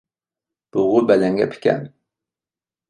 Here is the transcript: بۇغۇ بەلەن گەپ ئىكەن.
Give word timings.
بۇغۇ 0.77 1.03
بەلەن 1.11 1.39
گەپ 1.43 1.57
ئىكەن. 1.59 1.89